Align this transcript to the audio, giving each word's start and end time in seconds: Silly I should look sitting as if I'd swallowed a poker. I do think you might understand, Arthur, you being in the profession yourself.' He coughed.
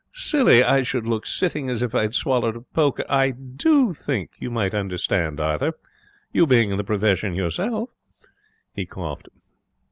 Silly 0.15 0.63
I 0.63 0.81
should 0.81 1.05
look 1.05 1.27
sitting 1.27 1.69
as 1.69 1.83
if 1.83 1.93
I'd 1.93 2.15
swallowed 2.15 2.55
a 2.55 2.61
poker. 2.61 3.05
I 3.07 3.29
do 3.29 3.93
think 3.93 4.31
you 4.39 4.49
might 4.49 4.73
understand, 4.73 5.39
Arthur, 5.39 5.73
you 6.33 6.47
being 6.47 6.71
in 6.71 6.77
the 6.77 6.83
profession 6.83 7.35
yourself.' 7.35 7.91
He 8.73 8.87
coughed. 8.87 9.27